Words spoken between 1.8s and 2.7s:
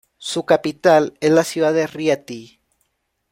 Rieti.